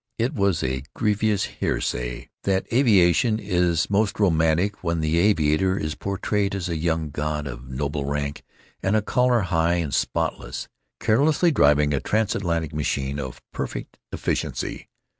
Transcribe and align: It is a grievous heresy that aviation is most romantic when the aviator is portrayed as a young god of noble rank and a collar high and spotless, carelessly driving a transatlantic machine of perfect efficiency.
It 0.17 0.35
is 0.35 0.63
a 0.63 0.81
grievous 0.95 1.45
heresy 1.45 2.31
that 2.43 2.65
aviation 2.73 3.37
is 3.37 3.87
most 3.87 4.19
romantic 4.19 4.83
when 4.83 4.99
the 4.99 5.19
aviator 5.19 5.77
is 5.77 5.93
portrayed 5.93 6.55
as 6.55 6.67
a 6.67 6.75
young 6.75 7.11
god 7.11 7.45
of 7.45 7.69
noble 7.69 8.05
rank 8.05 8.43
and 8.81 8.95
a 8.95 9.03
collar 9.03 9.41
high 9.41 9.75
and 9.75 9.93
spotless, 9.93 10.67
carelessly 10.99 11.51
driving 11.51 11.93
a 11.93 11.99
transatlantic 11.99 12.73
machine 12.73 13.19
of 13.19 13.43
perfect 13.53 13.99
efficiency. 14.11 14.87